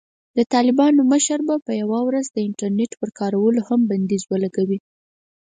د 0.37 0.39
طالبانو 0.53 1.01
مشر 1.13 1.39
به 1.67 1.73
یوه 1.83 1.99
ورځ 2.07 2.25
د 2.31 2.37
"انټرنېټ" 2.47 2.91
پر 3.01 3.09
کارولو 3.19 3.61
هم 3.69 3.79
بندیز 3.89 4.23
ولګوي. 4.27 4.79